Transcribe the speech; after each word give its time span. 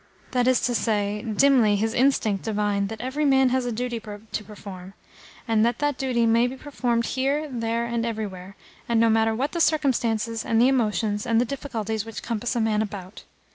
That 0.31 0.47
is 0.47 0.61
to 0.61 0.73
say, 0.73 1.21
dimly 1.21 1.75
his 1.75 1.93
instinct 1.93 2.43
divined 2.43 2.89
that 2.89 3.01
every 3.01 3.23
man 3.23 3.49
has 3.49 3.67
a 3.67 3.71
duty 3.71 3.99
to 3.99 4.43
perform, 4.43 4.95
and 5.47 5.63
that 5.63 5.77
that 5.77 5.99
duty 5.99 6.25
may 6.25 6.47
be 6.47 6.55
performed 6.57 7.05
here, 7.05 7.47
there, 7.47 7.85
and 7.85 8.03
everywhere, 8.03 8.55
and 8.89 8.99
no 8.99 9.11
matter 9.11 9.35
what 9.35 9.51
the 9.51 9.61
circumstances 9.61 10.43
and 10.43 10.59
the 10.59 10.67
emotions 10.67 11.27
and 11.27 11.39
the 11.39 11.45
difficulties 11.45 12.03
which 12.03 12.23
compass 12.23 12.55
a 12.55 12.59
man 12.59 12.81
about. 12.81 13.25